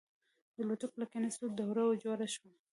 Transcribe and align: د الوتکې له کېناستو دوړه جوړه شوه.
د 0.55 0.57
الوتکې 0.63 0.97
له 1.01 1.05
کېناستو 1.11 1.47
دوړه 1.57 1.85
جوړه 2.03 2.27
شوه. 2.35 2.51